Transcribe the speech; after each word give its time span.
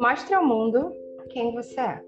Mostre 0.00 0.34
ao 0.34 0.44
mundo 0.44 0.92
quem 1.30 1.52
você 1.54 1.80
é. 1.80 2.02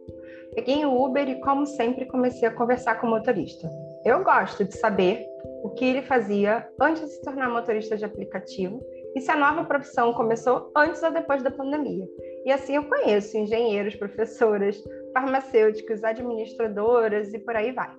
Peguei 0.55 0.85
o 0.85 1.05
Uber 1.05 1.29
e, 1.29 1.41
como 1.41 1.67
sempre, 1.67 2.07
comecei 2.07 2.49
a 2.49 2.51
conversar 2.53 3.01
com 3.01 3.07
o 3.07 3.11
motorista. 3.11 3.71
Eu 4.05 4.25
gosto 4.25 4.65
de 4.65 4.77
saber 4.77 5.27
o 5.63 5.71
que 5.71 5.85
ele 5.85 6.03
fazia 6.03 6.69
antes 6.81 7.03
de 7.03 7.09
se 7.09 7.23
tornar 7.23 7.49
motorista 7.49 7.97
de 7.97 8.05
aplicativo 8.05 8.81
e 9.15 9.21
se 9.21 9.31
a 9.31 9.37
nova 9.37 9.65
profissão 9.65 10.13
começou 10.13 10.73
antes 10.77 11.03
ou 11.03 11.11
depois 11.11 11.43
da 11.43 11.51
pandemia. 11.51 12.07
E 12.45 12.51
assim 12.53 12.77
eu 12.77 12.85
conheço 12.85 13.37
engenheiros, 13.37 13.95
professoras, 13.97 14.83
farmacêuticos, 15.13 16.03
administradoras 16.03 17.33
e 17.33 17.39
por 17.39 17.57
aí 17.57 17.73
vai. 17.73 17.95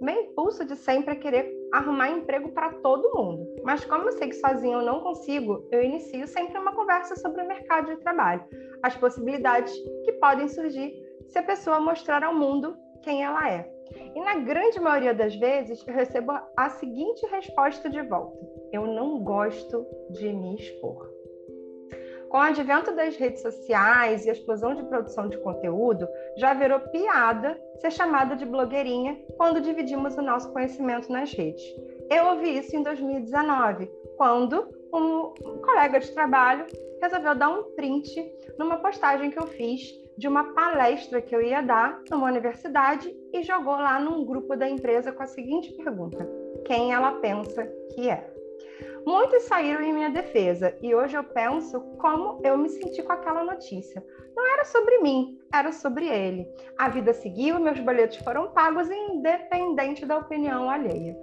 Meu 0.00 0.18
impulso 0.22 0.64
de 0.64 0.76
sempre 0.76 1.12
é 1.12 1.16
querer 1.16 1.54
arrumar 1.74 2.10
emprego 2.10 2.50
para 2.52 2.72
todo 2.74 3.14
mundo. 3.14 3.46
Mas 3.62 3.84
como 3.84 4.08
eu 4.08 4.12
sei 4.12 4.28
que 4.28 4.36
sozinho 4.36 4.78
eu 4.78 4.84
não 4.84 5.00
consigo, 5.00 5.68
eu 5.70 5.82
inicio 5.82 6.26
sempre 6.26 6.58
uma 6.58 6.74
conversa 6.74 7.14
sobre 7.16 7.42
o 7.42 7.46
mercado 7.46 7.94
de 7.94 8.00
trabalho, 8.00 8.42
as 8.82 8.96
possibilidades 8.96 9.72
que 10.04 10.12
podem 10.12 10.48
surgir 10.48 10.94
se 11.28 11.38
a 11.38 11.42
pessoa 11.42 11.80
mostrar 11.80 12.24
ao 12.24 12.34
mundo 12.34 12.74
quem 13.02 13.22
ela 13.22 13.46
é. 13.50 13.70
E 14.14 14.20
na 14.20 14.36
grande 14.36 14.80
maioria 14.80 15.12
das 15.12 15.34
vezes 15.36 15.86
eu 15.86 15.92
recebo 15.92 16.32
a 16.56 16.70
seguinte 16.70 17.26
resposta 17.26 17.90
de 17.90 18.00
volta: 18.02 18.38
eu 18.72 18.86
não 18.86 19.22
gosto 19.22 19.86
de 20.10 20.32
me 20.32 20.54
expor. 20.54 21.19
Com 22.30 22.38
o 22.38 22.42
advento 22.42 22.94
das 22.94 23.16
redes 23.16 23.42
sociais 23.42 24.24
e 24.24 24.30
a 24.30 24.32
explosão 24.32 24.72
de 24.72 24.84
produção 24.84 25.28
de 25.28 25.36
conteúdo, 25.38 26.08
já 26.36 26.54
virou 26.54 26.78
piada 26.78 27.60
ser 27.80 27.90
chamada 27.90 28.36
de 28.36 28.46
blogueirinha 28.46 29.18
quando 29.36 29.60
dividimos 29.60 30.16
o 30.16 30.22
nosso 30.22 30.52
conhecimento 30.52 31.10
nas 31.10 31.32
redes. 31.32 31.62
Eu 32.08 32.26
ouvi 32.26 32.56
isso 32.56 32.76
em 32.76 32.84
2019, 32.84 33.90
quando 34.16 34.68
um 34.94 35.32
colega 35.60 35.98
de 35.98 36.12
trabalho 36.12 36.66
resolveu 37.02 37.34
dar 37.34 37.48
um 37.48 37.64
print 37.74 38.14
numa 38.56 38.76
postagem 38.76 39.30
que 39.30 39.38
eu 39.38 39.48
fiz 39.48 39.80
de 40.16 40.28
uma 40.28 40.52
palestra 40.52 41.20
que 41.20 41.34
eu 41.34 41.42
ia 41.42 41.62
dar 41.62 42.00
numa 42.10 42.28
universidade 42.28 43.12
e 43.32 43.42
jogou 43.42 43.74
lá 43.74 43.98
num 43.98 44.24
grupo 44.24 44.54
da 44.54 44.68
empresa 44.68 45.10
com 45.10 45.22
a 45.22 45.26
seguinte 45.26 45.72
pergunta: 45.72 46.28
quem 46.64 46.92
ela 46.92 47.12
pensa 47.12 47.66
que 47.92 48.08
é? 48.08 48.32
Muitos 49.06 49.44
saíram 49.44 49.82
em 49.82 49.92
minha 49.92 50.10
defesa 50.10 50.76
e 50.82 50.94
hoje 50.94 51.16
eu 51.16 51.24
penso 51.24 51.80
como 51.98 52.40
eu 52.44 52.56
me 52.56 52.68
senti 52.68 53.02
com 53.02 53.12
aquela 53.12 53.44
notícia. 53.44 54.04
Não 54.36 54.46
era 54.52 54.64
sobre 54.64 54.98
mim, 54.98 55.38
era 55.52 55.72
sobre 55.72 56.06
ele. 56.06 56.46
A 56.78 56.88
vida 56.88 57.12
seguiu, 57.12 57.58
meus 57.58 57.80
boletos 57.80 58.18
foram 58.18 58.50
pagos 58.52 58.90
independente 58.90 60.04
da 60.04 60.18
opinião 60.18 60.70
alheia. 60.70 61.16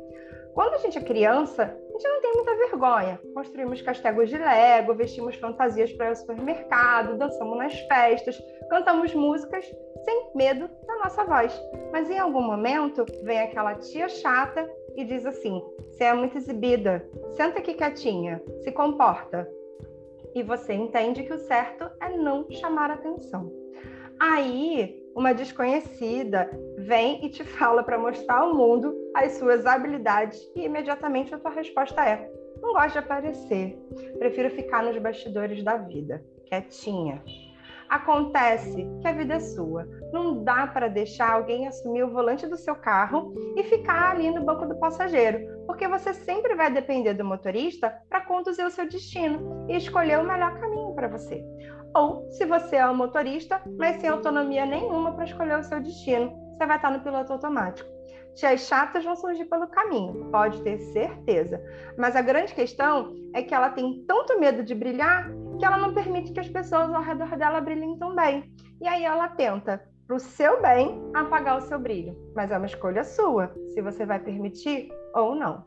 Quando 0.53 0.73
a 0.73 0.77
gente 0.79 0.97
é 0.97 1.01
criança, 1.01 1.63
a 1.63 1.91
gente 1.91 2.07
não 2.07 2.19
tem 2.19 2.33
muita 2.33 2.55
vergonha. 2.55 3.21
Construímos 3.35 3.79
castelos 3.83 4.27
de 4.27 4.39
Lego, 4.39 4.95
vestimos 4.95 5.35
fantasias 5.35 5.93
para 5.93 6.11
o 6.11 6.15
supermercado, 6.15 7.15
dançamos 7.15 7.57
nas 7.59 7.79
festas, 7.81 8.35
cantamos 8.67 9.13
músicas 9.13 9.65
sem 10.03 10.31
medo 10.33 10.67
da 10.87 10.95
nossa 10.97 11.23
voz. 11.25 11.53
Mas 11.91 12.09
em 12.09 12.17
algum 12.17 12.41
momento 12.41 13.05
vem 13.23 13.39
aquela 13.39 13.75
tia 13.75 14.09
chata 14.09 14.67
e 14.97 15.05
diz 15.05 15.25
assim: 15.25 15.63
você 15.91 16.05
é 16.05 16.13
muito 16.13 16.35
exibida, 16.35 17.07
senta 17.35 17.59
aqui 17.59 17.75
quietinha, 17.75 18.41
se 18.63 18.71
comporta. 18.71 19.47
E 20.35 20.43
você 20.43 20.73
entende 20.73 21.23
que 21.23 21.33
o 21.33 21.39
certo 21.39 21.89
é 22.01 22.09
não 22.09 22.49
chamar 22.51 22.91
atenção. 22.91 23.51
Aí, 24.19 25.03
uma 25.15 25.33
desconhecida 25.33 26.49
vem 26.79 27.25
e 27.25 27.29
te 27.29 27.43
fala 27.43 27.83
para 27.83 27.97
mostrar 27.97 28.39
ao 28.39 28.53
mundo 28.53 28.93
as 29.15 29.33
suas 29.33 29.65
habilidades 29.65 30.39
e 30.55 30.65
imediatamente 30.65 31.33
a 31.33 31.39
tua 31.39 31.51
resposta 31.51 32.03
é: 32.03 32.29
não 32.61 32.73
gosto 32.73 32.93
de 32.93 32.99
aparecer, 32.99 33.77
prefiro 34.17 34.49
ficar 34.49 34.83
nos 34.83 34.97
bastidores 34.97 35.63
da 35.63 35.77
vida, 35.77 36.23
quietinha. 36.47 37.23
Acontece 37.89 38.85
que 39.01 39.07
a 39.07 39.13
vida 39.13 39.35
é 39.35 39.39
sua. 39.39 39.87
Não 40.11 40.43
dá 40.43 40.67
para 40.67 40.89
deixar 40.89 41.33
alguém 41.33 41.67
assumir 41.67 42.03
o 42.03 42.11
volante 42.11 42.47
do 42.47 42.57
seu 42.57 42.75
carro 42.75 43.33
e 43.55 43.63
ficar 43.63 44.11
ali 44.11 44.29
no 44.29 44.43
banco 44.43 44.65
do 44.65 44.79
passageiro, 44.79 45.39
porque 45.65 45.87
você 45.87 46.13
sempre 46.13 46.55
vai 46.55 46.71
depender 46.71 47.13
do 47.13 47.23
motorista 47.23 47.93
para 48.09 48.21
conduzir 48.21 48.65
o 48.65 48.71
seu 48.71 48.87
destino 48.87 49.65
e 49.69 49.77
escolher 49.77 50.19
o 50.19 50.27
melhor 50.27 50.59
caminho 50.59 50.93
para 50.93 51.07
você. 51.07 51.43
Ou, 51.95 52.29
se 52.31 52.45
você 52.45 52.77
é 52.77 52.89
um 52.89 52.95
motorista, 52.95 53.61
mas 53.77 53.99
sem 54.01 54.09
autonomia 54.09 54.65
nenhuma 54.65 55.13
para 55.13 55.25
escolher 55.25 55.59
o 55.59 55.63
seu 55.63 55.79
destino, 55.81 56.31
você 56.51 56.65
vai 56.65 56.75
estar 56.75 56.91
no 56.91 56.99
piloto 57.01 57.33
automático. 57.33 57.89
Tias 58.35 58.61
chatas 58.67 59.03
vão 59.03 59.15
surgir 59.15 59.45
pelo 59.45 59.67
caminho, 59.67 60.29
pode 60.31 60.61
ter 60.61 60.77
certeza. 60.77 61.59
Mas 61.97 62.15
a 62.15 62.21
grande 62.21 62.53
questão 62.53 63.15
é 63.33 63.41
que 63.41 63.53
ela 63.53 63.71
tem 63.71 64.03
tanto 64.07 64.39
medo 64.39 64.63
de 64.63 64.75
brilhar 64.75 65.27
que 65.57 65.65
ela 65.65 65.77
não 65.77 65.93
permite 65.93 66.31
que 66.31 66.39
as 66.39 66.47
pessoas 66.47 66.93
ao 66.93 67.01
redor 67.01 67.35
dela 67.35 67.59
brilhem 67.59 67.97
também. 67.97 68.43
E 68.79 68.87
aí 68.87 69.03
ela 69.03 69.27
tenta, 69.29 69.81
para 70.05 70.15
o 70.15 70.19
seu 70.19 70.61
bem, 70.61 71.01
apagar 71.15 71.57
o 71.57 71.61
seu 71.61 71.79
brilho. 71.79 72.15
Mas 72.35 72.51
é 72.51 72.57
uma 72.57 72.67
escolha 72.67 73.03
sua, 73.03 73.51
se 73.73 73.81
você 73.81 74.05
vai 74.05 74.19
permitir 74.19 74.89
ou 75.15 75.33
não. 75.33 75.65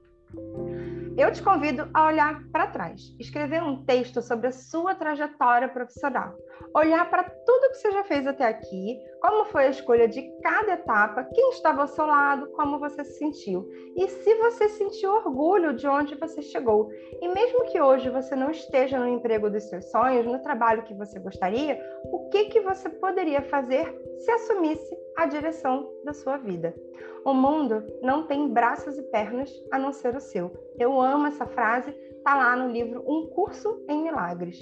Eu 1.16 1.32
te 1.32 1.42
convido 1.42 1.88
a 1.92 2.06
olhar 2.06 2.42
para 2.52 2.68
trás, 2.68 3.14
escrever 3.18 3.62
um 3.62 3.84
texto 3.84 4.22
sobre 4.22 4.46
a 4.46 4.52
sua 4.52 4.94
trajetória 4.94 5.68
profissional, 5.68 6.34
olhar 6.74 7.08
para 7.10 7.24
tudo 7.24 7.70
que 7.70 7.78
você 7.78 7.90
já 7.90 8.04
fez 8.04 8.26
até 8.26 8.44
aqui, 8.44 8.98
como 9.20 9.44
foi 9.46 9.66
a 9.66 9.70
escolha 9.70 10.08
de 10.08 10.22
cada 10.42 10.72
etapa, 10.72 11.24
quem 11.34 11.50
estava 11.50 11.82
ao 11.82 11.88
seu 11.88 12.06
lado, 12.06 12.48
como 12.52 12.78
você 12.78 13.04
se 13.04 13.18
sentiu 13.18 13.68
e 13.96 14.08
se 14.08 14.34
você 14.36 14.68
sentiu 14.68 15.12
orgulho 15.12 15.74
de 15.74 15.86
onde 15.86 16.14
você 16.14 16.40
chegou. 16.42 16.90
E 17.20 17.28
mesmo 17.28 17.64
que 17.64 17.80
hoje 17.80 18.08
você 18.08 18.36
não 18.36 18.50
esteja 18.50 18.98
no 18.98 19.08
emprego 19.08 19.50
dos 19.50 19.64
seus 19.64 19.90
sonhos, 19.90 20.26
no 20.26 20.40
trabalho 20.42 20.84
que 20.84 20.94
você 20.94 21.18
gostaria, 21.18 21.78
o 22.04 22.28
que 22.30 22.46
que 22.46 22.60
você 22.60 22.88
poderia 22.88 23.42
fazer 23.42 23.92
se 24.18 24.30
assumisse 24.30 24.96
a 25.16 25.26
direção 25.26 25.90
da 26.04 26.14
sua 26.14 26.36
vida? 26.36 26.74
O 27.24 27.34
mundo 27.34 27.84
não 28.02 28.26
tem 28.26 28.48
braços 28.48 28.96
e 28.96 29.02
pernas 29.02 29.50
a 29.70 29.78
não 29.78 29.92
ser 29.92 30.16
o 30.16 30.20
seu. 30.20 30.50
Eu 30.78 30.92
amo 31.00 31.26
essa 31.26 31.46
frase, 31.46 31.94
está 32.16 32.36
lá 32.36 32.56
no 32.56 32.70
livro 32.70 33.02
Um 33.06 33.28
Curso 33.28 33.84
em 33.88 34.02
Milagres. 34.02 34.58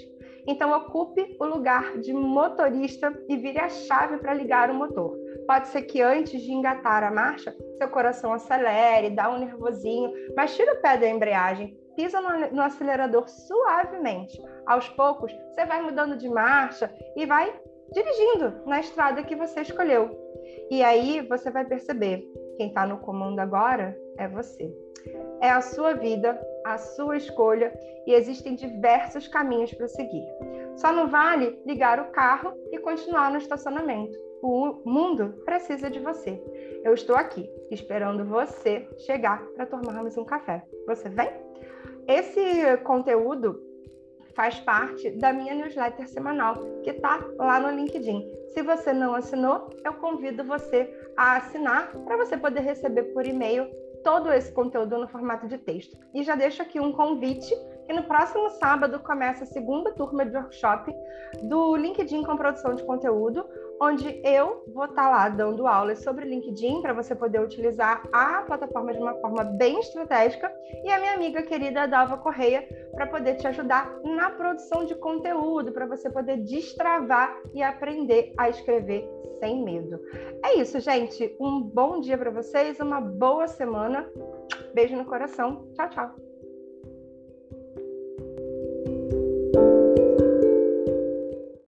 Então, 0.47 0.71
ocupe 0.71 1.37
o 1.39 1.45
lugar 1.45 1.97
de 1.99 2.13
motorista 2.13 3.13
e 3.27 3.37
vire 3.37 3.59
a 3.59 3.69
chave 3.69 4.17
para 4.17 4.33
ligar 4.33 4.71
o 4.71 4.73
motor. 4.73 5.15
Pode 5.45 5.67
ser 5.67 5.83
que 5.83 6.01
antes 6.01 6.41
de 6.41 6.51
engatar 6.51 7.03
a 7.03 7.11
marcha, 7.11 7.55
seu 7.77 7.89
coração 7.89 8.33
acelere, 8.33 9.11
dá 9.11 9.29
um 9.29 9.39
nervosinho, 9.39 10.11
mas 10.35 10.55
tira 10.55 10.73
o 10.73 10.81
pé 10.81 10.97
da 10.97 11.07
embreagem, 11.07 11.77
pisa 11.95 12.21
no, 12.21 12.55
no 12.55 12.61
acelerador 12.61 13.27
suavemente. 13.27 14.41
Aos 14.65 14.87
poucos, 14.89 15.31
você 15.51 15.65
vai 15.65 15.81
mudando 15.81 16.17
de 16.17 16.29
marcha 16.29 16.91
e 17.15 17.25
vai 17.25 17.53
dirigindo 17.93 18.65
na 18.65 18.79
estrada 18.79 19.23
que 19.23 19.35
você 19.35 19.61
escolheu. 19.61 20.09
E 20.71 20.83
aí 20.83 21.21
você 21.27 21.51
vai 21.51 21.65
perceber 21.65 22.23
quem 22.57 22.69
está 22.69 22.85
no 22.85 22.99
comando 22.99 23.39
agora 23.39 23.97
é 24.17 24.27
você. 24.27 24.71
É 25.41 25.49
a 25.49 25.61
sua 25.61 25.93
vida, 25.93 26.39
a 26.65 26.77
sua 26.77 27.17
escolha 27.17 27.73
e 28.05 28.13
existem 28.13 28.55
diversos 28.55 29.27
caminhos 29.27 29.73
para 29.73 29.87
seguir. 29.87 30.25
Só 30.75 30.91
não 30.91 31.07
vale 31.07 31.59
ligar 31.65 31.99
o 31.99 32.11
carro 32.11 32.53
e 32.71 32.79
continuar 32.79 33.31
no 33.31 33.37
estacionamento. 33.37 34.17
O 34.41 34.81
mundo 34.85 35.41
precisa 35.45 35.89
de 35.89 35.99
você. 35.99 36.41
Eu 36.83 36.93
estou 36.93 37.15
aqui 37.15 37.49
esperando 37.69 38.25
você 38.25 38.87
chegar 39.05 39.43
para 39.55 39.65
tomarmos 39.65 40.17
um 40.17 40.23
café. 40.23 40.63
Você 40.87 41.09
vem? 41.09 41.29
Esse 42.07 42.77
conteúdo 42.77 43.61
faz 44.33 44.59
parte 44.61 45.09
da 45.11 45.33
minha 45.33 45.53
newsletter 45.53 46.07
semanal, 46.07 46.55
que 46.81 46.91
está 46.91 47.19
lá 47.37 47.59
no 47.59 47.75
LinkedIn. 47.75 48.25
Se 48.53 48.61
você 48.61 48.93
não 48.93 49.13
assinou, 49.13 49.69
eu 49.83 49.93
convido 49.95 50.43
você 50.45 50.89
a 51.17 51.37
assinar 51.37 51.91
para 52.05 52.15
você 52.15 52.37
poder 52.37 52.61
receber 52.61 53.03
por 53.13 53.25
e-mail 53.25 53.69
todo 54.03 54.31
esse 54.31 54.51
conteúdo 54.51 54.97
no 54.97 55.07
formato 55.07 55.47
de 55.47 55.57
texto. 55.57 55.97
E 56.13 56.23
já 56.23 56.35
deixo 56.35 56.61
aqui 56.61 56.79
um 56.79 56.91
convite 56.91 57.53
que 57.85 57.93
no 57.93 58.03
próximo 58.03 58.49
sábado 58.51 58.99
começa 58.99 59.43
a 59.43 59.47
segunda 59.47 59.91
turma 59.91 60.25
de 60.25 60.35
workshop 60.35 60.93
do 61.43 61.75
LinkedIn 61.75 62.23
com 62.23 62.37
produção 62.37 62.75
de 62.75 62.83
conteúdo, 62.83 63.45
onde 63.81 64.21
eu 64.23 64.63
vou 64.73 64.85
estar 64.85 65.03
tá 65.03 65.09
lá 65.09 65.29
dando 65.29 65.65
aulas 65.65 66.03
sobre 66.03 66.25
LinkedIn 66.25 66.81
para 66.81 66.93
você 66.93 67.15
poder 67.15 67.41
utilizar 67.41 68.03
a 68.11 68.41
plataforma 68.41 68.93
de 68.93 68.99
uma 68.99 69.13
forma 69.15 69.43
bem 69.43 69.79
estratégica 69.79 70.51
e 70.83 70.91
a 70.91 70.99
minha 70.99 71.13
amiga 71.13 71.41
querida 71.43 71.87
Dalva 71.87 72.17
Correia 72.17 72.67
para 72.93 73.07
poder 73.07 73.35
te 73.35 73.47
ajudar 73.47 73.89
na 74.03 74.29
produção 74.31 74.85
de 74.85 74.95
conteúdo, 74.95 75.71
para 75.71 75.85
você 75.85 76.09
poder 76.09 76.37
destravar 76.37 77.35
e 77.53 77.63
aprender 77.63 78.33
a 78.37 78.49
escrever 78.49 79.07
sem 79.39 79.63
medo. 79.63 79.99
É 80.43 80.55
isso, 80.59 80.79
gente. 80.79 81.35
Um 81.39 81.61
bom 81.61 82.01
dia 82.01 82.17
para 82.17 82.31
vocês, 82.31 82.79
uma 82.79 82.99
boa 82.99 83.47
semana. 83.47 84.07
Beijo 84.73 84.95
no 84.95 85.05
coração. 85.05 85.67
Tchau, 85.73 85.89
tchau. 85.89 86.28